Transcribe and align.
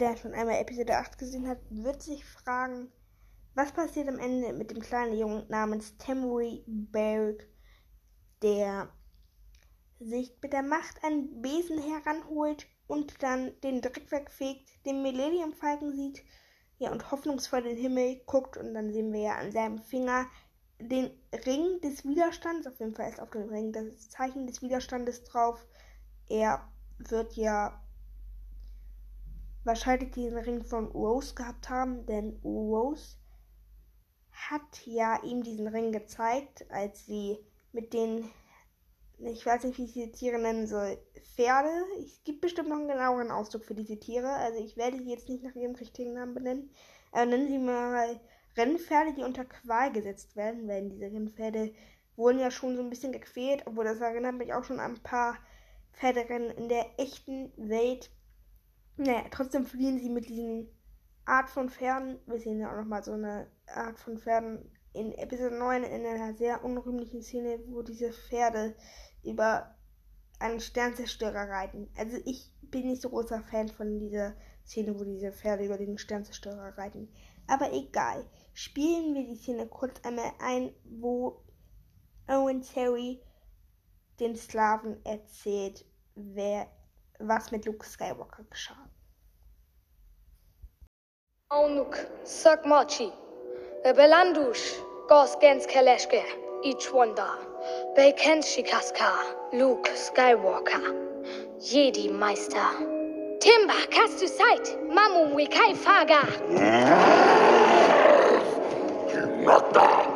Der 0.00 0.16
schon 0.16 0.34
einmal 0.34 0.60
Episode 0.60 0.98
8 0.98 1.16
gesehen 1.16 1.48
hat, 1.48 1.58
wird 1.70 2.02
sich 2.02 2.22
fragen, 2.22 2.92
was 3.54 3.72
passiert 3.72 4.08
am 4.08 4.18
Ende 4.18 4.52
mit 4.52 4.70
dem 4.70 4.80
kleinen 4.80 5.16
Jungen 5.16 5.46
namens 5.48 5.96
Temury 5.96 6.62
Berg, 6.66 7.48
der 8.42 8.90
sich 9.98 10.36
mit 10.42 10.52
der 10.52 10.62
Macht 10.62 11.02
einen 11.02 11.40
Besen 11.40 11.78
heranholt 11.78 12.66
und 12.86 13.22
dann 13.22 13.58
den 13.62 13.80
Dreck 13.80 14.10
wegfegt, 14.10 14.68
den 14.84 15.02
Millennium 15.02 15.54
Falken 15.54 15.94
sieht, 15.94 16.22
ja, 16.78 16.92
und 16.92 17.10
hoffnungsvoll 17.10 17.62
den 17.62 17.78
Himmel 17.78 18.20
guckt 18.26 18.58
und 18.58 18.74
dann 18.74 18.92
sehen 18.92 19.10
wir 19.14 19.20
ja 19.20 19.36
an 19.36 19.50
seinem 19.50 19.78
Finger 19.78 20.26
den 20.78 21.10
Ring 21.46 21.80
des 21.80 22.04
Widerstands. 22.04 22.66
Auf 22.66 22.78
jeden 22.80 22.94
Fall 22.94 23.08
ist 23.08 23.20
auf 23.20 23.30
dem 23.30 23.48
Ring 23.48 23.72
das 23.72 24.10
Zeichen 24.10 24.46
des 24.46 24.60
Widerstandes 24.60 25.24
drauf. 25.24 25.66
Er 26.28 26.68
wird 26.98 27.32
ja 27.32 27.82
wahrscheinlich 29.66 30.12
diesen 30.12 30.38
Ring 30.38 30.64
von 30.64 30.86
Rose 30.86 31.34
gehabt 31.34 31.68
haben, 31.68 32.06
denn 32.06 32.40
Rose 32.44 33.16
hat 34.32 34.86
ja 34.86 35.22
ihm 35.22 35.42
diesen 35.42 35.66
Ring 35.66 35.92
gezeigt, 35.92 36.70
als 36.70 37.06
sie 37.06 37.38
mit 37.72 37.92
den 37.92 38.30
ich 39.18 39.46
weiß 39.46 39.64
nicht, 39.64 39.78
wie 39.78 39.84
ich 39.84 39.92
diese 39.92 40.12
Tiere 40.12 40.38
nennen 40.38 40.66
soll, 40.66 40.98
Pferde. 41.34 41.70
Es 42.04 42.22
gibt 42.24 42.42
bestimmt 42.42 42.68
noch 42.68 42.76
einen 42.76 42.88
genaueren 42.88 43.30
Ausdruck 43.30 43.64
für 43.64 43.74
diese 43.74 43.98
Tiere. 43.98 44.28
Also 44.28 44.62
ich 44.62 44.76
werde 44.76 44.98
sie 44.98 45.10
jetzt 45.10 45.28
nicht 45.28 45.42
nach 45.42 45.54
ihrem 45.54 45.74
richtigen 45.74 46.12
Namen 46.12 46.34
benennen. 46.34 46.70
Aber 47.12 47.26
nennen 47.26 47.48
sie 47.48 47.58
mal 47.58 48.20
Rennpferde, 48.56 49.14
die 49.14 49.22
unter 49.22 49.44
Qual 49.44 49.92
gesetzt 49.92 50.36
werden, 50.36 50.68
weil 50.68 50.88
diese 50.90 51.06
Rennpferde 51.06 51.72
wurden 52.16 52.38
ja 52.38 52.50
schon 52.50 52.76
so 52.76 52.82
ein 52.82 52.90
bisschen 52.90 53.12
gequält, 53.12 53.66
obwohl 53.66 53.84
das 53.84 54.00
erinnert 54.00 54.36
mich 54.36 54.52
auch 54.52 54.64
schon 54.64 54.80
an 54.80 54.92
ein 54.92 55.02
paar 55.02 55.36
Pferderennen 55.92 56.50
in 56.50 56.68
der 56.68 56.86
echten 56.98 57.52
Welt. 57.56 58.10
Naja, 58.96 59.24
trotzdem 59.30 59.66
fliehen 59.66 59.98
sie 59.98 60.08
mit 60.08 60.28
diesen 60.28 60.68
Art 61.24 61.50
von 61.50 61.68
Pferden. 61.68 62.18
Wir 62.26 62.38
sehen 62.38 62.60
ja 62.60 62.72
auch 62.72 62.76
nochmal 62.76 63.02
so 63.02 63.12
eine 63.12 63.46
Art 63.66 63.98
von 63.98 64.18
Pferden 64.18 64.70
in 64.92 65.12
Episode 65.12 65.58
9 65.58 65.82
in 65.84 66.06
einer 66.06 66.34
sehr 66.34 66.64
unrühmlichen 66.64 67.22
Szene, 67.22 67.58
wo 67.66 67.82
diese 67.82 68.12
Pferde 68.12 68.74
über 69.22 69.76
einen 70.38 70.60
Sternzerstörer 70.60 71.48
reiten. 71.48 71.90
Also 71.96 72.16
ich 72.24 72.52
bin 72.62 72.86
nicht 72.86 73.02
so 73.02 73.10
großer 73.10 73.42
Fan 73.42 73.68
von 73.68 73.98
dieser 73.98 74.34
Szene, 74.64 74.98
wo 74.98 75.04
diese 75.04 75.32
Pferde 75.32 75.66
über 75.66 75.76
den 75.76 75.98
Sternzerstörer 75.98 76.76
reiten. 76.78 77.08
Aber 77.46 77.72
egal. 77.72 78.24
Spielen 78.54 79.14
wir 79.14 79.26
die 79.26 79.36
Szene 79.36 79.66
kurz 79.66 80.00
einmal 80.02 80.32
ein, 80.40 80.72
wo 80.84 81.42
Owen 82.26 82.62
Terry 82.62 83.20
den 84.18 84.34
Slaven 84.34 85.04
erzählt, 85.04 85.84
wer, 86.14 86.66
was 87.20 87.50
mit 87.50 87.64
Luke 87.66 87.84
Skywalker 87.84 88.44
geschah. 88.50 88.76
Aunuk, 91.50 91.96
Sakmachi, 92.24 93.12
Belandush, 93.94 94.74
Gos 95.08 95.38
Gens 95.38 95.66
Kaleshke, 95.66 96.22
Ichwanda. 96.64 97.38
Belken 97.96 98.42
Shikaska, 98.42 99.10
Luke 99.52 99.88
Skywalker, 99.96 100.82
Jedi 101.58 102.08
Meister. 102.10 102.70
Timba, 103.40 103.74
kannst 103.90 104.20
du 104.20 104.26
Zeit? 104.26 104.76
Mamu 104.88 105.34
Wikai 105.36 105.74
Faga. 105.74 106.22
Nocta. 109.44 110.15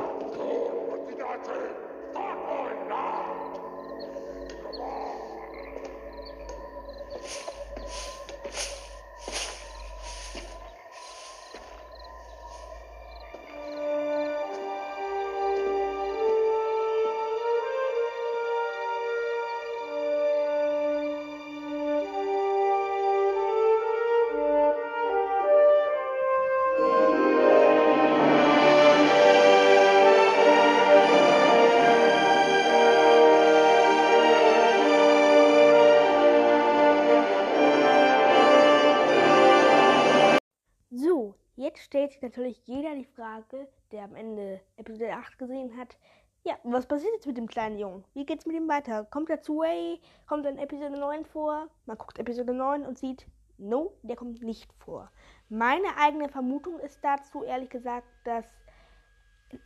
Stellt 42.00 42.12
sich 42.12 42.22
natürlich 42.22 42.66
jeder 42.66 42.94
die 42.94 43.05
Frage, 43.05 43.69
der 43.93 44.05
am 44.05 44.15
Ende 44.15 44.59
Episode 44.78 45.12
8 45.12 45.38
gesehen 45.38 45.77
hat, 45.77 45.99
ja, 46.44 46.55
was 46.62 46.87
passiert 46.87 47.12
jetzt 47.12 47.27
mit 47.27 47.37
dem 47.37 47.47
kleinen 47.47 47.78
Jungen? 47.78 48.05
Wie 48.15 48.25
geht's 48.25 48.47
mit 48.47 48.56
ihm 48.56 48.69
weiter? 48.69 49.05
Kommt 49.05 49.28
er 49.28 49.43
zu 49.43 49.59
Way? 49.59 50.00
Kommt 50.27 50.47
er 50.47 50.53
in 50.53 50.59
Episode 50.59 50.99
9 50.99 51.27
vor? 51.27 51.69
Man 51.84 51.99
guckt 51.99 52.19
Episode 52.19 52.55
9 52.55 52.87
und 52.87 52.99
sieht, 52.99 53.27
no, 53.59 53.93
der 54.03 54.16
kommt 54.16 54.43
nicht 54.43 54.72
vor. 54.83 55.11
Meine 55.50 55.94
eigene 55.99 56.31
Vermutung 56.31 56.78
ist 56.78 57.05
dazu, 57.05 57.44
ehrlich 57.44 57.69
gesagt, 57.69 58.09
dass 58.25 58.47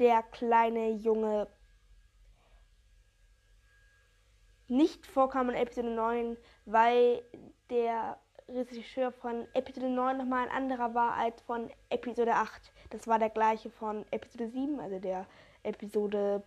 der 0.00 0.24
kleine 0.24 0.90
Junge 0.90 1.46
nicht 4.66 5.06
vorkam 5.06 5.50
in 5.50 5.54
Episode 5.54 5.90
9, 5.90 6.36
weil 6.64 7.22
der 7.70 8.18
Regisseur 8.48 9.10
von 9.10 9.46
Episode 9.54 9.88
9 9.88 10.18
nochmal 10.18 10.46
ein 10.46 10.54
anderer 10.54 10.94
war 10.94 11.14
als 11.14 11.40
von 11.42 11.70
Episode 11.88 12.34
8. 12.34 12.72
Das 12.90 13.06
war 13.06 13.18
der 13.18 13.30
gleiche 13.30 13.70
von 13.70 14.04
Episode 14.10 14.48
7, 14.48 14.80
also 14.80 14.98
der 14.98 15.26
Episode 15.62 16.42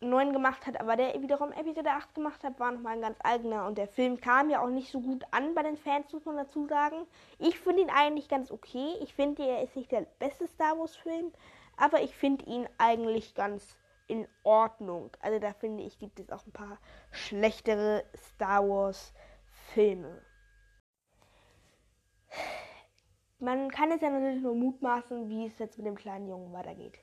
9 0.00 0.32
gemacht 0.32 0.66
hat, 0.66 0.80
aber 0.80 0.96
der 0.96 1.20
wiederum 1.22 1.52
Episode 1.52 1.90
8 1.90 2.14
gemacht 2.14 2.42
hat, 2.42 2.58
war 2.58 2.72
nochmal 2.72 2.94
ein 2.94 3.02
ganz 3.02 3.18
eigener. 3.22 3.66
Und 3.66 3.78
der 3.78 3.86
Film 3.86 4.20
kam 4.20 4.50
ja 4.50 4.62
auch 4.62 4.70
nicht 4.70 4.90
so 4.90 5.00
gut 5.00 5.24
an 5.30 5.54
bei 5.54 5.62
den 5.62 5.76
Fans, 5.76 6.12
muss 6.12 6.24
man 6.24 6.36
dazu 6.36 6.66
sagen. 6.66 7.06
Ich 7.38 7.60
finde 7.60 7.82
ihn 7.82 7.90
eigentlich 7.90 8.28
ganz 8.28 8.50
okay. 8.50 8.94
Ich 9.00 9.14
finde, 9.14 9.46
er 9.46 9.62
ist 9.62 9.76
nicht 9.76 9.92
der 9.92 10.06
beste 10.18 10.48
Star 10.48 10.78
Wars-Film, 10.78 11.32
aber 11.76 12.02
ich 12.02 12.14
finde 12.14 12.44
ihn 12.46 12.68
eigentlich 12.78 13.34
ganz 13.34 13.76
in 14.08 14.26
Ordnung. 14.42 15.10
Also 15.20 15.38
da 15.38 15.52
finde 15.52 15.84
ich, 15.84 15.98
gibt 15.98 16.18
es 16.18 16.30
auch 16.30 16.44
ein 16.44 16.52
paar 16.52 16.78
schlechtere 17.12 18.02
Star 18.16 18.68
Wars-Filme. 18.68 20.22
Man 23.40 23.70
kann 23.70 23.90
es 23.90 24.02
ja 24.02 24.10
natürlich 24.10 24.42
nur 24.42 24.54
mutmaßen, 24.54 25.30
wie 25.30 25.46
es 25.46 25.58
jetzt 25.58 25.78
mit 25.78 25.86
dem 25.86 25.96
kleinen 25.96 26.28
Jungen 26.28 26.52
weitergeht. 26.52 26.98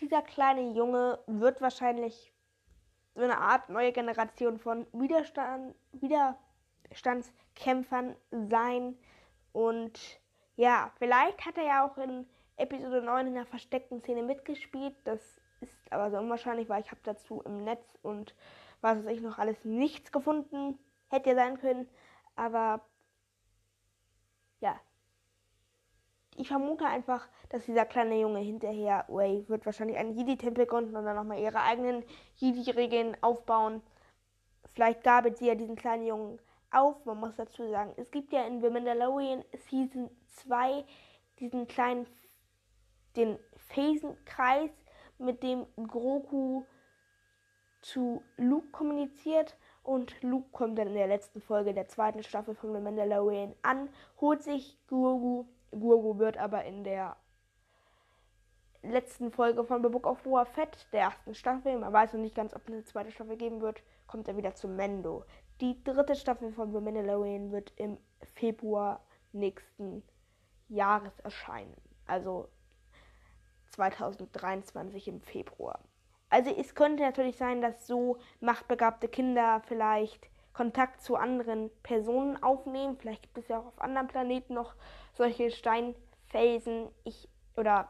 Dieser 0.00 0.20
kleine 0.20 0.72
Junge 0.72 1.18
wird 1.26 1.62
wahrscheinlich 1.62 2.34
so 3.14 3.22
eine 3.22 3.38
Art 3.38 3.70
neue 3.70 3.92
Generation 3.92 4.58
von 4.58 4.86
Widerstand, 4.92 5.74
Widerstandskämpfern 5.92 8.16
sein. 8.30 8.98
Und 9.52 10.20
ja, 10.56 10.92
vielleicht 10.98 11.46
hat 11.46 11.56
er 11.56 11.64
ja 11.64 11.86
auch 11.86 11.96
in 11.96 12.28
Episode 12.58 13.00
9 13.00 13.28
in 13.28 13.34
der 13.34 13.46
versteckten 13.46 14.02
Szene 14.02 14.22
mitgespielt. 14.22 14.94
Das 15.04 15.40
ist 15.62 15.90
aber 15.90 16.10
so 16.10 16.18
unwahrscheinlich, 16.18 16.68
weil 16.68 16.82
ich 16.82 16.90
habe 16.90 17.00
dazu 17.02 17.40
im 17.46 17.64
Netz 17.64 17.98
und 18.02 18.34
was 18.82 18.98
weiß 18.98 19.06
ich 19.06 19.22
noch 19.22 19.38
alles 19.38 19.64
nichts 19.64 20.12
gefunden. 20.12 20.78
Hätte 21.08 21.30
ja 21.30 21.36
sein 21.36 21.58
können. 21.58 21.88
Aber 22.36 22.82
ja, 24.60 24.78
ich 26.36 26.48
vermute 26.48 26.86
einfach, 26.86 27.28
dass 27.50 27.66
dieser 27.66 27.84
kleine 27.84 28.18
Junge 28.18 28.40
hinterher, 28.40 29.04
Way 29.08 29.44
wird 29.48 29.66
wahrscheinlich 29.66 29.98
einen 29.98 30.16
Jedi-Tempel 30.16 30.66
gründen 30.66 30.96
und 30.96 31.04
dann 31.04 31.16
nochmal 31.16 31.38
ihre 31.38 31.60
eigenen 31.62 32.04
Jedi-Regeln 32.36 33.16
aufbauen. 33.20 33.82
Vielleicht 34.74 35.02
gabelt 35.04 35.36
sie 35.36 35.48
ja 35.48 35.54
diesen 35.54 35.76
kleinen 35.76 36.06
Jungen 36.06 36.38
auf. 36.70 37.04
Man 37.04 37.20
muss 37.20 37.36
dazu 37.36 37.68
sagen, 37.68 37.92
es 37.96 38.10
gibt 38.10 38.32
ja 38.32 38.46
in 38.46 38.62
The 38.62 38.70
Mandalorian 38.70 39.44
Season 39.68 40.10
2 40.28 40.84
diesen 41.38 41.68
kleinen, 41.68 42.06
den 43.16 43.38
Phasenkreis, 43.56 44.70
mit 45.18 45.42
dem 45.42 45.66
Grogu 45.76 46.64
zu 47.82 48.22
Luke 48.36 48.68
kommuniziert. 48.68 49.56
Und 49.82 50.20
Luke 50.22 50.48
kommt 50.52 50.78
dann 50.78 50.88
in 50.88 50.94
der 50.94 51.08
letzten 51.08 51.40
Folge 51.40 51.74
der 51.74 51.88
zweiten 51.88 52.22
Staffel 52.22 52.54
von 52.54 52.72
The 52.72 52.80
Mandalorian 52.80 53.54
an, 53.62 53.88
holt 54.20 54.42
sich 54.42 54.78
Grogu 54.86 55.46
Gurgu 55.82 56.18
wird 56.18 56.38
aber 56.38 56.64
in 56.64 56.84
der 56.84 57.16
letzten 58.82 59.30
Folge 59.30 59.64
von 59.64 59.82
The 59.82 59.88
Book 59.88 60.06
of 60.06 60.22
Boba 60.22 60.44
Fett, 60.44 60.86
der 60.92 61.02
ersten 61.02 61.34
Staffel, 61.34 61.78
man 61.78 61.92
weiß 61.92 62.14
noch 62.14 62.20
nicht 62.20 62.34
ganz, 62.34 62.54
ob 62.54 62.62
es 62.62 62.68
eine 62.68 62.84
zweite 62.84 63.10
Staffel 63.10 63.36
geben 63.36 63.60
wird, 63.60 63.82
kommt 64.06 64.28
er 64.28 64.36
wieder 64.36 64.54
zu 64.54 64.68
Mendo. 64.68 65.24
Die 65.60 65.82
dritte 65.84 66.16
Staffel 66.16 66.52
von 66.52 66.72
The 66.72 66.80
Mandalorian 66.80 67.52
wird 67.52 67.72
im 67.76 67.98
Februar 68.34 69.04
nächsten 69.32 70.02
Jahres 70.68 71.18
erscheinen. 71.20 71.76
Also 72.06 72.48
2023 73.70 75.08
im 75.08 75.20
Februar. 75.20 75.80
Also 76.28 76.50
es 76.50 76.74
könnte 76.74 77.02
natürlich 77.02 77.36
sein, 77.36 77.60
dass 77.60 77.86
so 77.86 78.18
machtbegabte 78.40 79.08
Kinder 79.08 79.62
vielleicht 79.66 80.28
Kontakt 80.52 81.00
zu 81.00 81.16
anderen 81.16 81.70
Personen 81.82 82.42
aufnehmen. 82.42 82.96
Vielleicht 82.98 83.22
gibt 83.22 83.38
es 83.38 83.48
ja 83.48 83.58
auch 83.58 83.66
auf 83.66 83.80
anderen 83.80 84.08
Planeten 84.08 84.54
noch 84.54 84.74
solche 85.12 85.50
Steinfelsen. 85.50 86.88
Ich 87.04 87.28
oder 87.56 87.88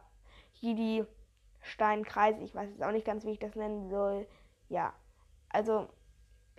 hier 0.52 0.74
die 0.74 1.04
Steinkreise. 1.60 2.42
Ich 2.42 2.54
weiß 2.54 2.70
jetzt 2.70 2.82
auch 2.82 2.92
nicht 2.92 3.06
ganz, 3.06 3.24
wie 3.24 3.32
ich 3.32 3.38
das 3.38 3.54
nennen 3.54 3.88
soll. 3.88 4.26
Ja, 4.68 4.92
also 5.48 5.88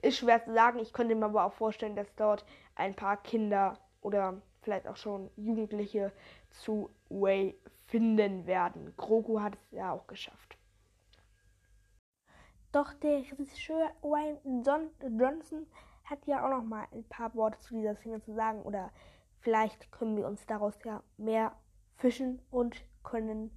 ist 0.01 0.17
schwer 0.17 0.43
zu 0.43 0.53
sagen. 0.53 0.79
Ich 0.79 0.93
könnte 0.93 1.15
mir 1.15 1.25
aber 1.25 1.45
auch 1.45 1.53
vorstellen, 1.53 1.95
dass 1.95 2.13
dort 2.15 2.45
ein 2.75 2.95
paar 2.95 3.17
Kinder 3.17 3.79
oder 4.01 4.41
vielleicht 4.61 4.87
auch 4.87 4.97
schon 4.97 5.29
Jugendliche 5.35 6.11
zu 6.49 6.89
Way 7.09 7.57
finden 7.87 8.45
werden. 8.45 8.93
Grogu 8.97 9.41
hat 9.41 9.55
es 9.55 9.71
ja 9.71 9.91
auch 9.91 10.07
geschafft. 10.07 10.57
Doch 12.71 12.91
der 12.93 13.19
Regisseur 13.19 13.91
Wayne 14.01 14.39
John 14.65 14.89
Johnson 15.19 15.67
hat 16.03 16.25
ja 16.27 16.45
auch 16.45 16.49
noch 16.49 16.63
mal 16.63 16.85
ein 16.91 17.03
paar 17.05 17.33
Worte 17.35 17.59
zu 17.59 17.75
dieser 17.75 17.95
Szene 17.95 18.21
zu 18.21 18.33
sagen 18.33 18.61
oder 18.63 18.91
vielleicht 19.39 19.91
können 19.91 20.17
wir 20.17 20.27
uns 20.27 20.45
daraus 20.45 20.77
ja 20.83 21.01
mehr 21.17 21.53
fischen 21.95 22.41
und 22.51 22.83
können 23.03 23.51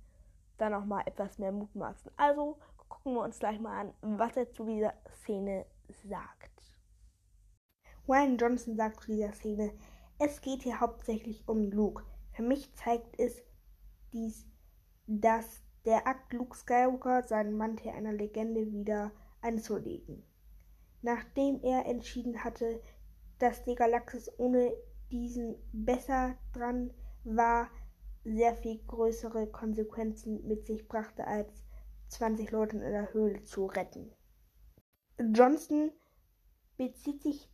dann 0.59 0.73
noch 0.73 0.85
mal 0.85 1.03
etwas 1.07 1.39
mehr 1.39 1.53
mutmaßen. 1.53 2.11
Also 2.17 2.59
gucken 2.89 3.15
wir 3.15 3.23
uns 3.23 3.39
gleich 3.39 3.61
mal 3.61 3.81
an, 3.81 4.19
was 4.19 4.37
er 4.37 4.51
zu 4.51 4.65
dieser 4.65 4.95
Szene 5.21 5.67
sagt. 6.05 6.51
Wayne 8.07 8.37
Johnson 8.37 8.77
sagt 8.77 9.01
zu 9.01 9.13
dieser 9.13 9.33
Szene, 9.33 9.73
es 10.19 10.41
geht 10.41 10.63
hier 10.63 10.81
hauptsächlich 10.81 11.47
um 11.49 11.71
Luke. 11.71 12.05
Für 12.33 12.43
mich 12.43 12.75
zeigt 12.77 13.19
es 13.19 13.43
dies, 14.13 14.47
dass 15.07 15.63
der 15.85 16.07
Akt 16.07 16.33
Luke 16.33 16.57
Skywalker 16.57 17.23
seinen 17.23 17.57
Mantel 17.57 17.91
einer 17.91 18.13
Legende 18.13 18.73
wieder 18.73 19.13
anzulegen. 19.41 20.25
Nachdem 21.07 21.63
er 21.63 21.87
entschieden 21.87 22.43
hatte, 22.43 22.83
dass 23.39 23.63
die 23.63 23.77
Galaxis 23.77 24.29
ohne 24.39 24.73
diesen 25.13 25.55
besser 25.73 26.37
dran 26.53 26.93
war, 27.23 27.71
sehr 28.25 28.57
viel 28.57 28.81
größere 28.89 29.47
Konsequenzen 29.47 30.45
mit 30.49 30.67
sich 30.67 30.89
brachte, 30.89 31.25
als 31.25 31.65
20 32.09 32.51
Leute 32.51 32.79
in 32.79 32.91
der 32.91 33.13
Höhle 33.13 33.45
zu 33.45 33.67
retten. 33.67 34.13
Johnson 35.33 35.93
bezieht 36.77 37.23
sich 37.23 37.49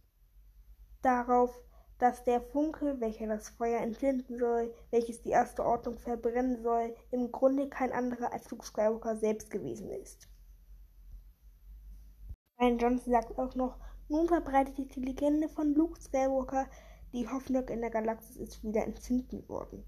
darauf, 1.02 1.54
dass 1.98 2.24
der 2.24 2.40
Funke, 2.40 3.00
welcher 3.00 3.26
das 3.26 3.50
Feuer 3.50 3.82
entzünden 3.82 4.38
soll, 4.38 4.72
welches 4.90 5.20
die 5.20 5.28
erste 5.28 5.62
Ordnung 5.62 5.98
verbrennen 5.98 6.62
soll, 6.62 6.94
im 7.10 7.30
Grunde 7.30 7.68
kein 7.68 7.92
anderer 7.92 8.32
als 8.32 8.50
Luke 8.50 8.64
Skywalker 8.64 9.18
selbst 9.18 9.50
gewesen 9.50 9.90
ist. 9.90 10.31
Ryan 12.58 12.78
Johnson 12.78 13.12
sagt 13.12 13.38
auch 13.38 13.54
noch, 13.54 13.76
nun 14.08 14.28
verbreitet 14.28 14.76
sich 14.76 14.88
die 14.88 15.00
Legende 15.00 15.48
von 15.48 15.74
Luke 15.74 16.00
Skywalker, 16.00 16.66
die 17.12 17.28
Hoffnung 17.28 17.68
in 17.68 17.80
der 17.80 17.90
Galaxis 17.90 18.36
ist 18.36 18.62
wieder 18.62 18.84
entzünden 18.84 19.48
worden. 19.48 19.84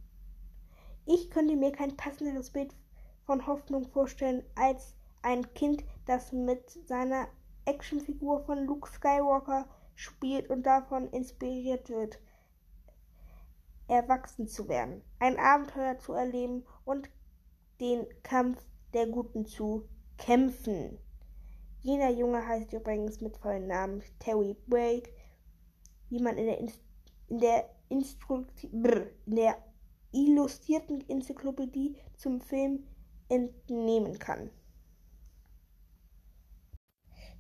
Ich 1.07 1.31
könnte 1.31 1.57
mir 1.57 1.73
kein 1.73 1.97
passenderes 1.97 2.51
Bild 2.51 2.75
von 3.27 3.47
Hoffnung 3.47 3.87
vorstellen 3.89 4.43
als 4.55 4.97
ein 5.23 5.53
Kind, 5.55 5.85
das 6.07 6.33
mit 6.33 6.69
seiner 6.87 7.29
Actionfigur 7.65 8.41
von 8.41 8.67
Luke 8.67 8.91
Skywalker 8.91 9.67
spielt 9.95 10.51
und 10.51 10.65
davon 10.65 11.09
inspiriert 11.11 11.89
wird, 11.89 12.19
erwachsen 13.89 14.49
zu 14.49 14.69
werden, 14.69 15.03
ein 15.19 15.39
Abenteuer 15.39 15.99
zu 15.99 16.13
erleben 16.13 16.65
und 16.85 17.11
den 17.81 18.07
Kampf 18.23 18.61
der 18.93 19.07
Guten 19.07 19.47
zu 19.47 19.89
kämpfen. 20.19 20.99
Jener 21.85 22.09
Junge 22.09 22.47
heißt 22.47 22.73
übrigens 22.73 23.21
mit 23.21 23.37
vollen 23.37 23.67
Namen 23.67 24.03
Terry 24.19 24.57
Blake, 24.67 25.11
wie 26.09 26.19
man 26.19 26.39
in 26.39 26.47
der, 26.47 26.59
in 26.59 27.39
der, 27.41 27.71
in 29.21 29.37
der 29.37 29.59
illustrierten 30.11 31.07
Enzyklopädie 31.11 31.97
zum 32.17 32.41
Film 32.41 32.87
entnehmen 33.29 34.19
kann. 34.19 34.49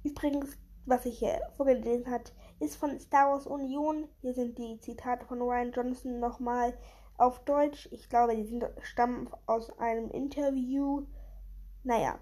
Übrigens, 0.03 0.59
was 0.85 1.07
ich 1.07 1.21
hier 1.21 1.41
vorgelesen 1.57 2.11
habe, 2.11 2.25
ist 2.61 2.77
von 2.77 3.01
Star 3.01 3.31
Wars 3.31 3.47
Union. 3.47 4.07
Hier 4.21 4.35
sind 4.35 4.59
die 4.59 4.79
Zitate 4.79 5.25
von 5.25 5.41
Ryan 5.41 5.73
Johnson 5.73 6.21
nochmal 6.21 6.77
auf 7.17 7.43
Deutsch. 7.47 7.89
Ich 7.93 8.11
glaube, 8.11 8.37
die 8.37 8.45
sind, 8.45 8.67
stammen 8.83 9.31
aus 9.47 9.71
einem 9.79 10.11
Interview. 10.11 11.07
Naja, 11.83 12.19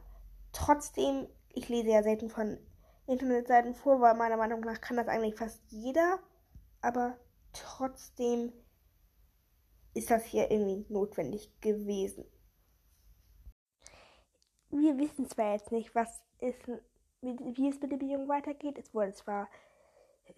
trotzdem, 0.53 1.27
ich 1.55 1.69
lese 1.69 1.91
ja 1.91 2.03
selten 2.03 2.31
von 2.31 2.59
Internetseiten 3.07 3.75
vor, 3.75 4.01
weil 4.01 4.15
meiner 4.15 4.37
Meinung 4.37 4.61
nach 4.61 4.81
kann 4.81 4.97
das 4.97 5.09
eigentlich 5.09 5.37
fast 5.37 5.61
jeder. 5.71 6.19
Aber 6.81 7.17
trotzdem 7.53 8.53
ist 9.95 10.11
das 10.11 10.25
hier 10.25 10.51
irgendwie 10.51 10.87
notwendig 10.93 11.61
gewesen. 11.61 12.25
Wir 14.71 14.97
wissen 14.99 15.29
zwar 15.29 15.53
jetzt 15.53 15.71
nicht, 15.71 15.95
was 15.95 16.23
ist, 16.41 16.67
wie 17.21 17.69
es 17.69 17.81
mit 17.81 17.93
der 17.93 17.99
Beziehung 17.99 18.29
weitergeht. 18.29 18.79
Es 18.79 18.95
wurde 18.95 19.13
zwar 19.13 19.49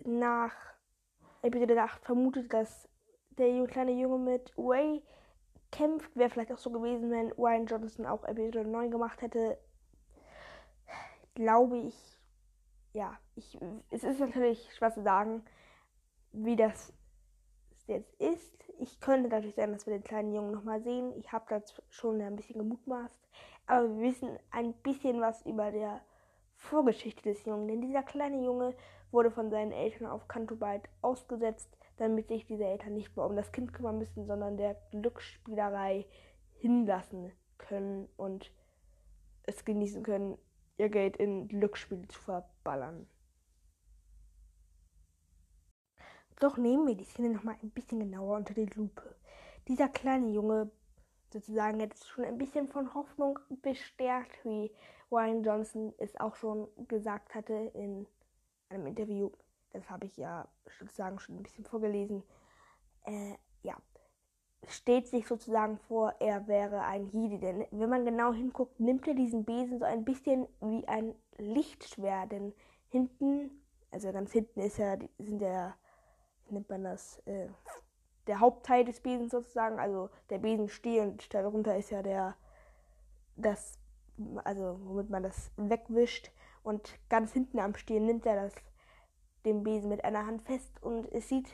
nach 0.05 0.55
Episode 1.43 1.81
8 1.81 2.05
vermutet, 2.05 2.53
dass 2.53 2.89
der 3.31 3.67
kleine 3.67 3.93
Junge 3.93 4.19
mit 4.19 4.57
Way 4.57 5.03
kämpft. 5.71 6.17
Wäre 6.17 6.31
vielleicht 6.31 6.53
auch 6.53 6.59
so 6.59 6.71
gewesen, 6.71 7.11
wenn 7.11 7.33
Ryan 7.33 7.67
Johnson 7.67 8.07
auch 8.07 8.25
Episode 8.25 8.65
9 8.65 8.91
gemacht 8.91 9.23
hätte. 9.23 9.59
Glaube 11.35 11.79
ich. 11.79 12.21
Ja, 12.93 13.19
ich, 13.35 13.59
es 13.91 14.05
ist 14.05 14.21
natürlich 14.21 14.73
schwer 14.75 14.93
zu 14.93 15.03
sagen, 15.03 15.43
wie 16.33 16.57
das 16.57 16.93
jetzt 17.87 18.15
ist. 18.21 18.55
Ich 18.79 19.01
könnte 19.01 19.29
natürlich 19.29 19.57
sein, 19.57 19.73
dass 19.73 19.87
wir 19.87 19.95
den 19.95 20.05
kleinen 20.05 20.33
Jungen 20.33 20.53
nochmal 20.53 20.83
sehen. 20.83 21.13
Ich 21.17 21.33
habe 21.33 21.45
das 21.49 21.83
schon 21.91 22.21
ein 22.21 22.37
bisschen 22.37 22.59
gemutmaßt. 22.59 23.21
Aber 23.67 23.89
wir 23.97 24.11
wissen 24.11 24.39
ein 24.51 24.75
bisschen 24.75 25.21
was 25.21 25.45
über 25.45 25.71
der 25.71 26.01
Vorgeschichte 26.57 27.23
des 27.23 27.45
Jungen. 27.45 27.69
Denn 27.69 27.81
dieser 27.81 28.03
kleine 28.03 28.45
Junge 28.45 28.75
wurde 29.11 29.31
von 29.31 29.51
seinen 29.51 29.73
Eltern 29.73 30.07
auf 30.07 30.29
Kantobite 30.29 30.89
ausgesetzt, 31.03 31.77
damit 31.97 32.29
sich 32.29 32.47
diese 32.47 32.65
Eltern 32.65 32.95
nicht 32.95 33.17
mehr 33.17 33.27
um 33.27 33.37
das 33.37 33.53
Kind 33.53 33.73
kümmern 33.73 33.99
müssen, 33.99 34.27
sondern 34.27 34.57
der 34.57 34.77
Glücksspielerei 34.91 36.07
hinlassen 36.59 37.33
können 37.59 38.09
und 38.17 38.53
es 39.45 39.65
genießen 39.65 40.03
können, 40.03 40.39
ihr 40.77 40.89
Geld 40.89 41.17
in 41.17 41.49
Glücksspiele 41.49 42.09
zu 42.09 42.21
verballern. 42.21 43.07
Doch 46.41 46.57
nehmen 46.57 46.87
wir 46.87 46.97
die 46.97 47.05
Szene 47.05 47.31
nochmal 47.31 47.57
ein 47.63 47.71
bisschen 47.71 48.01
genauer 48.01 48.37
unter 48.37 48.55
die 48.55 48.67
Lupe. 48.67 49.17
Dieser 49.69 49.89
kleine 49.89 50.31
Junge, 50.31 50.71
sozusagen, 51.33 51.81
jetzt 51.81 52.09
schon 52.09 52.25
ein 52.25 52.39
bisschen 52.39 52.69
von 52.69 52.93
Hoffnung 52.93 53.39
bestärkt, 53.63 54.45
wie 54.45 54.71
Ryan 55.11 55.43
Johnson 55.43 55.95
es 55.99 56.19
auch 56.19 56.35
schon 56.35 56.69
gesagt 56.89 57.35
hatte 57.35 57.55
in 57.75 58.07
einem 58.69 58.87
Interview, 58.87 59.31
das 59.71 59.89
habe 59.89 60.07
ich 60.07 60.17
ja 60.17 60.49
sozusagen 60.79 61.19
schon 61.19 61.37
ein 61.37 61.43
bisschen 61.43 61.65
vorgelesen, 61.65 62.23
äh, 63.05 63.35
ja, 63.63 63.77
steht 64.69 65.09
sich 65.09 65.27
sozusagen 65.27 65.79
vor, 65.79 66.15
er 66.21 66.47
wäre 66.47 66.83
ein 66.83 67.07
Jedi. 67.09 67.39
Denn 67.39 67.67
wenn 67.71 67.91
man 67.91 68.05
genau 68.05 68.33
hinguckt, 68.33 68.81
nimmt 68.81 69.07
er 69.07 69.15
diesen 69.15 69.45
Besen 69.45 69.79
so 69.79 69.85
ein 69.85 70.05
bisschen 70.05 70.47
wie 70.61 70.87
ein 70.89 71.15
Lichtschwert. 71.39 72.33
Denn 72.33 72.53
hinten, 72.89 73.51
also 73.91 74.13
ganz 74.13 74.33
hinten 74.33 74.61
ist 74.61 74.79
ja, 74.79 74.97
sind 75.19 75.41
ja, 75.41 75.75
nennt 76.51 76.69
man 76.69 76.85
das, 76.85 77.19
äh, 77.27 77.49
der 78.27 78.41
Hauptteil 78.41 78.85
des 78.85 79.01
Besens 79.01 79.33
sozusagen, 79.33 79.79
also 79.79 80.09
der 80.31 80.39
Besenstiel 80.39 81.03
und 81.03 81.35
darunter 81.35 81.77
ist 81.77 81.91
ja 81.91 82.03
der, 82.03 82.37
das, 83.37 83.79
also 84.45 84.79
womit 84.85 85.11
man 85.11 85.23
das 85.23 85.51
wegwischt. 85.57 86.31
Und 86.63 86.99
ganz 87.11 87.33
hinten 87.33 87.59
am 87.59 87.75
Stiel 87.75 88.01
nimmt 88.01 88.25
er 88.25 88.45
das, 88.45 88.55
den 89.45 89.63
Besen 89.63 89.91
mit 89.91 90.05
einer 90.05 90.27
Hand 90.27 90.43
fest 90.43 90.83
und 90.83 91.11
es 91.13 91.29
sieht 91.29 91.49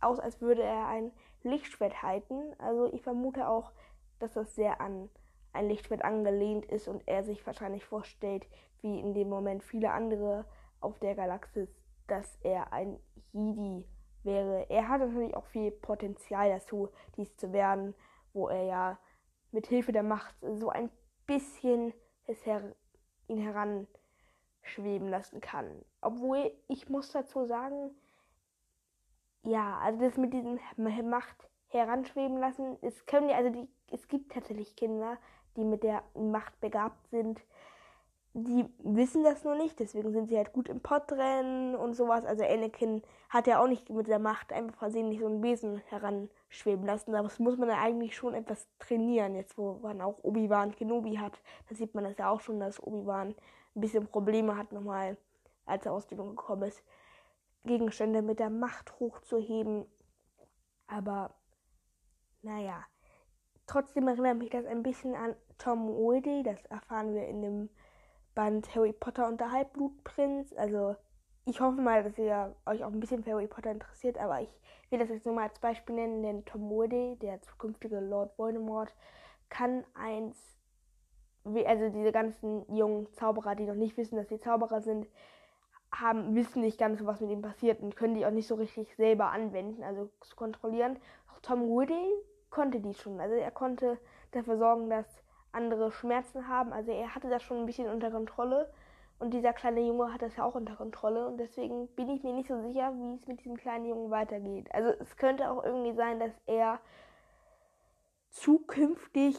aus, 0.00 0.18
als 0.18 0.40
würde 0.40 0.62
er 0.62 0.88
ein 0.88 1.12
Lichtschwert 1.42 2.02
halten. 2.02 2.54
Also 2.58 2.92
ich 2.92 3.02
vermute 3.02 3.48
auch, 3.48 3.72
dass 4.18 4.34
das 4.34 4.54
sehr 4.54 4.80
an 4.80 5.08
ein 5.52 5.68
Lichtschwert 5.68 6.04
angelehnt 6.04 6.64
ist 6.66 6.88
und 6.88 7.02
er 7.06 7.24
sich 7.24 7.44
wahrscheinlich 7.46 7.84
vorstellt, 7.84 8.46
wie 8.82 9.00
in 9.00 9.14
dem 9.14 9.28
Moment 9.28 9.62
viele 9.62 9.90
andere 9.90 10.44
auf 10.80 10.98
der 11.00 11.14
Galaxis, 11.14 11.68
dass 12.06 12.38
er 12.42 12.72
ein 12.72 12.98
Jedi 13.32 13.84
wäre. 14.22 14.68
Er 14.70 14.88
hat 14.88 15.00
natürlich 15.00 15.34
auch 15.34 15.46
viel 15.46 15.70
Potenzial 15.70 16.50
dazu, 16.50 16.88
dies 17.16 17.36
zu 17.36 17.52
werden, 17.52 17.94
wo 18.32 18.48
er 18.48 18.62
ja 18.64 18.98
mit 19.50 19.66
Hilfe 19.66 19.92
der 19.92 20.02
Macht 20.02 20.34
so 20.40 20.68
ein 20.68 20.90
bisschen 21.26 21.92
es 22.26 22.44
her 22.46 22.74
ihn 23.26 23.38
heran 23.38 23.86
schweben 24.62 25.08
lassen 25.08 25.40
kann. 25.40 25.84
Obwohl, 26.00 26.52
ich 26.68 26.88
muss 26.88 27.10
dazu 27.12 27.44
sagen, 27.44 27.90
ja, 29.42 29.78
also 29.78 30.00
das 30.00 30.16
mit 30.16 30.32
diesem 30.32 30.58
Macht 31.08 31.48
heranschweben 31.68 32.38
lassen, 32.38 32.76
es 32.82 33.06
können 33.06 33.28
ja, 33.28 33.36
also 33.36 33.50
die, 33.50 33.68
es 33.92 34.08
gibt 34.08 34.32
tatsächlich 34.32 34.76
Kinder, 34.76 35.18
die 35.56 35.64
mit 35.64 35.82
der 35.82 36.02
Macht 36.14 36.60
begabt 36.60 37.08
sind. 37.08 37.40
die 38.32 38.64
wissen 38.78 39.24
das 39.24 39.42
nur 39.44 39.56
nicht, 39.56 39.80
deswegen 39.80 40.12
sind 40.12 40.28
sie 40.28 40.36
halt 40.36 40.52
gut 40.52 40.68
im 40.68 40.80
Pottrennen 40.80 41.74
und 41.74 41.94
sowas. 41.94 42.24
Also 42.24 42.44
Anakin 42.44 43.02
hat 43.28 43.46
ja 43.48 43.60
auch 43.60 43.66
nicht 43.66 43.90
mit 43.90 44.06
der 44.06 44.20
Macht 44.20 44.52
einfach 44.52 44.76
versehentlich 44.78 45.20
so 45.20 45.26
einen 45.26 45.40
Besen 45.40 45.78
heranschweben 45.88 46.86
lassen. 46.86 47.14
Aber 47.14 47.28
das 47.28 47.40
muss 47.40 47.56
man 47.58 47.68
ja 47.68 47.78
eigentlich 47.80 48.14
schon 48.16 48.34
etwas 48.34 48.68
trainieren. 48.78 49.34
Jetzt, 49.34 49.58
wo 49.58 49.80
man 49.82 50.00
auch 50.00 50.18
Obi-Wan 50.22 50.76
Kenobi 50.76 51.18
hat, 51.18 51.40
da 51.68 51.74
sieht 51.74 51.94
man 51.94 52.04
das 52.04 52.16
ja 52.18 52.30
auch 52.30 52.40
schon, 52.40 52.60
dass 52.60 52.80
Obi-Wan 52.80 53.34
ein 53.74 53.80
bisschen 53.80 54.06
Probleme 54.06 54.56
hat 54.56 54.70
nochmal, 54.72 55.16
als 55.66 55.86
er 55.86 55.92
aus 55.92 56.06
dem 56.06 56.18
gekommen 56.18 56.68
ist, 56.68 56.82
Gegenstände 57.64 58.22
mit 58.22 58.38
der 58.40 58.50
Macht 58.50 58.98
hochzuheben. 59.00 59.86
Aber, 60.86 61.34
naja. 62.42 62.84
Trotzdem 63.66 64.08
erinnert 64.08 64.38
mich 64.38 64.50
das 64.50 64.66
ein 64.66 64.82
bisschen 64.82 65.14
an 65.14 65.36
Tom 65.58 65.88
Riddle. 65.88 66.42
Das 66.42 66.64
erfahren 66.66 67.14
wir 67.14 67.28
in 67.28 67.42
dem 67.42 67.70
Band 68.34 68.74
Harry 68.74 68.92
Potter 68.92 69.28
und 69.28 69.40
der 69.40 69.52
Halbblutprinz. 69.52 70.52
Also 70.54 70.96
ich 71.46 71.60
hoffe 71.60 71.80
mal, 71.80 72.02
dass 72.02 72.18
ihr 72.18 72.54
euch 72.66 72.84
auch 72.84 72.92
ein 72.92 73.00
bisschen 73.00 73.22
für 73.24 73.32
Harry 73.32 73.46
Potter 73.46 73.70
interessiert, 73.70 74.18
aber 74.18 74.40
ich 74.40 74.60
will 74.90 74.98
das 74.98 75.08
jetzt 75.08 75.26
nur 75.26 75.34
mal 75.34 75.48
als 75.48 75.58
Beispiel 75.58 75.94
nennen, 75.94 76.22
denn 76.22 76.44
Tom 76.44 76.62
Moody, 76.62 77.16
der 77.20 77.40
zukünftige 77.42 78.00
Lord 78.00 78.36
Voldemort, 78.38 78.94
kann 79.48 79.84
eins, 79.94 80.36
also 81.44 81.88
diese 81.88 82.12
ganzen 82.12 82.72
jungen 82.74 83.12
Zauberer, 83.14 83.54
die 83.54 83.64
noch 83.64 83.74
nicht 83.74 83.96
wissen, 83.96 84.16
dass 84.16 84.28
sie 84.28 84.38
Zauberer 84.38 84.80
sind, 84.80 85.08
haben, 85.92 86.34
wissen 86.34 86.62
nicht 86.62 86.78
ganz, 86.78 87.04
was 87.04 87.20
mit 87.20 87.30
ihnen 87.30 87.42
passiert 87.42 87.80
und 87.80 87.96
können 87.96 88.14
die 88.14 88.24
auch 88.24 88.30
nicht 88.30 88.46
so 88.46 88.54
richtig 88.54 88.94
selber 88.96 89.30
anwenden, 89.30 89.82
also 89.82 90.10
zu 90.20 90.36
kontrollieren. 90.36 90.98
Auch 91.32 91.40
Tom 91.40 91.68
Woody 91.68 92.08
konnte 92.50 92.80
die 92.80 92.94
schon. 92.94 93.20
Also 93.20 93.34
er 93.34 93.50
konnte 93.50 93.98
dafür 94.32 94.56
sorgen, 94.56 94.88
dass 94.88 95.06
andere 95.52 95.90
Schmerzen 95.90 96.48
haben. 96.48 96.72
Also 96.72 96.92
er 96.92 97.14
hatte 97.14 97.28
das 97.28 97.42
schon 97.42 97.58
ein 97.58 97.66
bisschen 97.66 97.88
unter 97.88 98.10
Kontrolle. 98.10 98.72
Und 99.18 99.34
dieser 99.34 99.52
kleine 99.52 99.80
Junge 99.80 100.12
hat 100.12 100.22
das 100.22 100.36
ja 100.36 100.44
auch 100.44 100.54
unter 100.54 100.76
Kontrolle. 100.76 101.26
Und 101.26 101.38
deswegen 101.38 101.88
bin 101.88 102.08
ich 102.08 102.22
mir 102.22 102.32
nicht 102.32 102.48
so 102.48 102.60
sicher, 102.62 102.92
wie 102.94 103.14
es 103.14 103.26
mit 103.26 103.40
diesem 103.40 103.56
kleinen 103.56 103.84
Jungen 103.84 104.10
weitergeht. 104.10 104.72
Also 104.72 104.90
es 104.98 105.16
könnte 105.16 105.50
auch 105.50 105.62
irgendwie 105.62 105.92
sein, 105.92 106.20
dass 106.20 106.32
er 106.46 106.80
zukünftig 108.30 109.36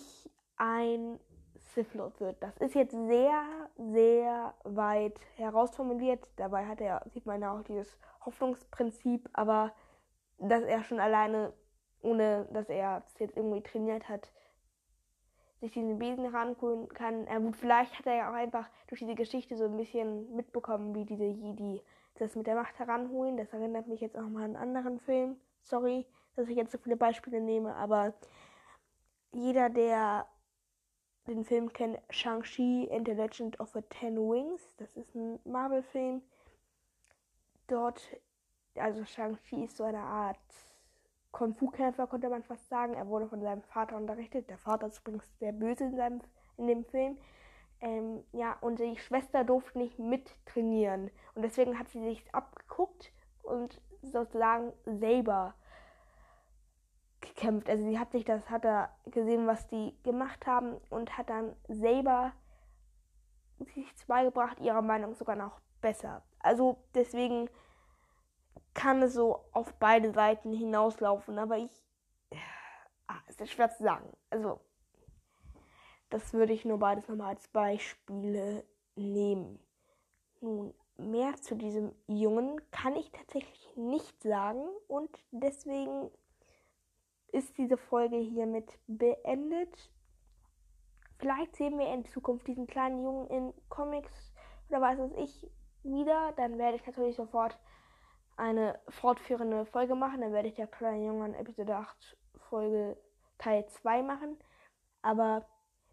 ein 0.58 1.20
Sith 1.74 1.94
Lord 1.94 2.20
wird. 2.20 2.42
Das 2.42 2.56
ist 2.58 2.76
jetzt 2.76 2.92
sehr, 2.92 3.44
sehr 3.78 4.54
weit 4.64 5.20
herausformuliert. 5.36 6.28
Dabei 6.36 6.66
hat 6.66 6.82
er, 6.82 7.04
sieht 7.14 7.26
man 7.26 7.42
ja 7.42 7.54
auch 7.54 7.64
dieses 7.64 7.98
Hoffnungsprinzip, 8.26 9.30
aber 9.34 9.72
dass 10.38 10.64
er 10.64 10.84
schon 10.84 11.00
alleine, 11.00 11.54
ohne 12.02 12.48
dass 12.52 12.70
er 12.70 13.04
es 13.08 13.20
jetzt 13.20 13.38
irgendwie 13.38 13.62
trainiert 13.62 14.10
hat, 14.10 14.32
sich 15.60 15.72
diesen 15.72 16.00
Besen 16.00 16.26
ranholen 16.26 16.90
kann. 16.90 17.26
Gut, 17.26 17.56
vielleicht 17.56 17.98
hat 17.98 18.08
er 18.08 18.16
ja 18.16 18.30
auch 18.30 18.36
einfach 18.36 18.68
durch 18.88 19.00
diese 19.00 19.16
Geschichte 19.16 19.56
so 19.56 19.66
ein 19.66 19.78
bisschen 19.78 20.36
mitbekommen, 20.36 20.96
wie 20.96 21.06
diese 21.06 21.26
Jedi 21.26 21.82
das 22.16 22.36
mit 22.36 22.48
der 22.48 22.56
Macht 22.56 22.78
heranholen. 22.80 23.38
Das 23.38 23.54
erinnert 23.54 23.88
mich 23.88 24.02
jetzt 24.02 24.18
auch 24.18 24.28
mal 24.28 24.44
an 24.44 24.56
einen 24.56 24.76
anderen 24.76 25.00
Film. 25.00 25.38
Sorry, 25.62 26.06
dass 26.36 26.50
ich 26.50 26.58
jetzt 26.58 26.72
so 26.72 26.80
viele 26.80 26.98
Beispiele 26.98 27.40
nehme, 27.40 27.76
aber 27.76 28.14
jeder, 29.32 29.70
der 29.70 30.28
den 31.36 31.46
Film 31.46 31.72
kennt, 31.74 32.00
Shang-Chi 32.10 32.90
and 32.92 33.08
the 33.08 33.14
Legend 33.14 33.60
of 33.60 33.70
the 33.74 33.82
Ten 33.84 34.18
Wings, 34.18 34.62
das 34.78 34.96
ist 34.96 35.16
ein 35.16 35.40
Marvel-Film. 35.46 36.22
Dort, 37.68 38.02
also 38.76 39.04
Shang-Chi 39.06 39.64
ist 39.64 39.78
so 39.78 39.84
eine 39.84 40.00
Art 40.02 40.38
Kung-Fu-Kämpfer, 41.32 42.08
konnte 42.08 42.30
man 42.30 42.44
fast 42.44 42.68
sagen. 42.68 42.94
Er 42.94 43.08
wurde 43.08 43.28
von 43.28 43.42
seinem 43.42 43.62
Vater 43.64 43.96
unterrichtet. 43.96 44.50
Der 44.50 44.58
Vater 44.58 44.88
ist 44.88 45.00
übrigens 45.00 45.26
sehr 45.40 45.54
böse 45.54 45.86
in, 45.86 45.96
seinem, 45.96 46.22
in 46.58 46.68
dem 46.68 46.86
Film. 46.86 47.18
Ähm, 47.80 48.24
ja, 48.34 48.58
und 48.62 48.80
die 48.80 48.98
Schwester 48.98 49.44
durfte 49.44 49.78
nicht 49.78 49.98
mittrainieren. 49.98 51.10
Und 51.34 51.42
deswegen 51.44 51.80
hat 51.80 51.90
sie 51.90 52.02
sich 52.02 52.24
abgeguckt 52.34 53.12
und 53.44 53.82
sozusagen 54.02 54.74
selber 54.86 55.56
gekämpft. 57.42 57.70
Also 57.70 57.84
sie 57.84 58.00
hat 58.00 58.12
sich 58.12 58.24
das, 58.24 58.50
hat 58.50 58.66
er 58.66 58.90
gesehen, 59.06 59.48
was 59.48 59.68
die 59.68 59.96
gemacht 60.04 60.46
haben 60.46 60.78
und 60.90 61.18
hat 61.18 61.30
dann 61.30 61.56
selber 61.68 62.34
sich 63.60 63.88
beigebracht, 64.08 64.60
ihrer 64.60 64.82
Meinung 64.82 65.14
sogar 65.14 65.36
noch 65.36 65.60
besser. 65.82 66.24
Also 66.40 66.78
deswegen 66.94 67.50
kann 68.74 69.02
es 69.02 69.14
so 69.14 69.44
auf 69.52 69.74
beide 69.76 70.12
Seiten 70.12 70.54
hinauslaufen, 70.54 71.38
aber 71.38 71.58
ich. 71.58 71.72
Ah, 73.08 73.20
ist 73.28 73.52
schwer 73.52 73.70
zu 73.70 73.84
sagen. 73.84 74.10
Also, 74.30 74.62
das 76.10 76.34
würde 76.34 76.54
ich 76.54 76.64
nur 76.64 76.80
beides 76.80 77.10
nochmal 77.10 77.30
als 77.30 77.48
Beispiele 77.50 78.64
nehmen. 78.96 79.60
Nun, 80.40 80.74
mehr 80.98 81.36
zu 81.36 81.56
diesem 81.56 81.94
Jungen 82.08 82.62
kann 82.72 82.96
ich 82.96 83.12
tatsächlich 83.12 83.76
nicht 83.76 84.24
sagen 84.24 84.66
und 84.88 85.10
deswegen 85.32 86.10
ist 87.32 87.58
diese 87.58 87.78
Folge 87.78 88.18
hiermit 88.18 88.78
beendet. 88.88 89.92
Vielleicht 91.20 91.56
sehen 91.56 91.78
wir 91.78 91.94
in 91.94 92.06
Zukunft 92.06 92.48
diesen 92.48 92.68
kleinen 92.68 93.04
Jungen 93.04 93.28
in 93.28 93.54
Comics 93.70 94.34
oder 94.70 94.82
was 94.82 94.98
weiß 94.98 95.12
ich 95.18 95.52
wieder. 95.84 96.34
Dann 96.38 96.58
werde 96.58 96.78
ich 96.78 96.86
natürlich 96.86 97.16
sofort 97.16 97.58
eine 98.38 98.80
fortführende 98.90 99.66
Folge 99.66 99.96
machen. 99.96 100.22
Dann 100.22 100.34
werde 100.34 100.48
ich 100.48 100.56
der 100.56 100.68
kleine 100.68 101.06
Junge 101.06 101.38
Episode 101.38 101.76
8 101.76 102.18
Folge 102.50 102.98
Teil 103.38 103.66
2 103.68 104.04
machen. 104.04 104.38
Aber 105.02 105.46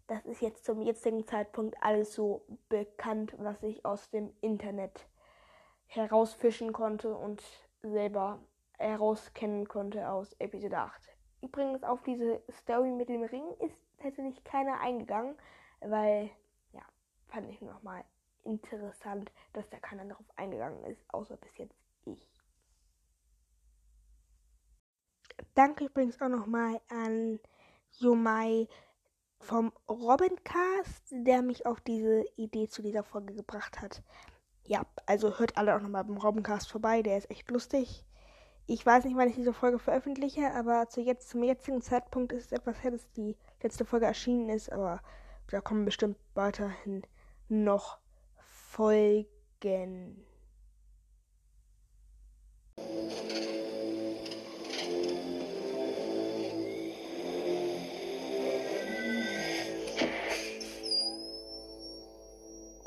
das 0.07 0.25
ist 0.25 0.41
jetzt 0.41 0.65
zum 0.65 0.81
jetzigen 0.81 1.27
Zeitpunkt 1.27 1.75
alles 1.81 2.13
so 2.13 2.45
bekannt, 2.67 3.35
was 3.37 3.61
ich 3.61 3.85
aus 3.85 4.09
dem 4.09 4.33
Internet 4.41 5.07
herausfischen 5.85 6.73
konnte 6.73 7.15
und 7.15 7.43
selber 7.81 8.39
herauskennen 8.77 9.67
konnte 9.67 10.09
aus 10.09 10.33
Episode 10.39 10.77
8. 10.77 11.18
Übrigens 11.41 11.83
auf 11.83 12.01
diese 12.03 12.41
Story 12.51 12.91
mit 12.91 13.09
dem 13.09 13.23
Ring 13.23 13.49
ist 13.59 13.75
tatsächlich 13.97 14.43
keiner 14.43 14.79
eingegangen, 14.81 15.35
weil, 15.79 16.29
ja, 16.73 16.81
fand 17.27 17.49
ich 17.49 17.61
nochmal 17.61 18.03
interessant, 18.43 19.31
dass 19.53 19.69
da 19.69 19.79
keiner 19.79 20.05
darauf 20.05 20.25
eingegangen 20.35 20.83
ist, 20.85 21.01
außer 21.13 21.37
bis 21.37 21.57
jetzt 21.57 21.75
ich. 22.05 22.27
Danke 25.53 25.85
übrigens 25.85 26.21
auch 26.21 26.29
nochmal 26.29 26.81
an 26.89 27.39
Yomai 27.97 28.67
vom 29.39 29.71
Robincast, 29.87 31.07
der 31.11 31.41
mich 31.41 31.65
auf 31.65 31.79
diese 31.81 32.25
Idee 32.35 32.67
zu 32.67 32.81
dieser 32.81 33.03
Folge 33.03 33.33
gebracht 33.33 33.81
hat. 33.81 34.03
Ja, 34.65 34.85
also 35.05 35.39
hört 35.39 35.57
alle 35.57 35.75
auch 35.75 35.81
nochmal 35.81 36.03
beim 36.03 36.17
Robincast 36.17 36.69
vorbei, 36.69 37.01
der 37.01 37.17
ist 37.17 37.31
echt 37.31 37.49
lustig. 37.49 38.05
Ich 38.71 38.85
weiß 38.85 39.03
nicht, 39.05 39.17
wann 39.17 39.27
ich 39.27 39.33
diese 39.33 39.51
Folge 39.51 39.79
veröffentliche, 39.79 40.53
aber 40.53 40.87
zu 40.89 41.01
jetzt, 41.01 41.29
zum 41.29 41.41
jetzigen 41.41 41.81
Zeitpunkt 41.81 42.31
ist 42.33 42.45
es 42.45 42.51
etwas 42.51 42.83
her, 42.83 42.91
dass 42.91 43.11
die 43.13 43.35
letzte 43.63 43.83
Folge 43.83 44.05
erschienen 44.05 44.47
ist, 44.47 44.71
aber 44.71 45.01
da 45.47 45.59
kommen 45.59 45.85
bestimmt 45.85 46.17
weiterhin 46.35 47.01
noch 47.47 47.97
Folgen. 48.37 50.23